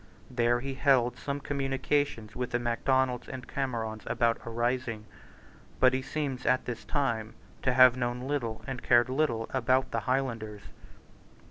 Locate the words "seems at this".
6.01-6.83